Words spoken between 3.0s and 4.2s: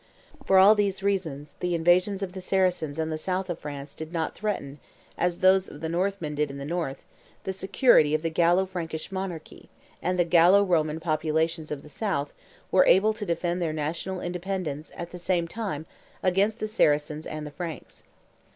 the south of France did